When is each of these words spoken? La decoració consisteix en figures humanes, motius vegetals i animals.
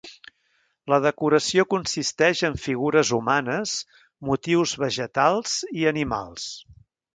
La 0.93 0.97
decoració 1.03 1.65
consisteix 1.73 2.41
en 2.49 2.57
figures 2.63 3.13
humanes, 3.19 3.75
motius 4.31 4.75
vegetals 4.87 5.57
i 5.83 5.89
animals. 5.95 6.51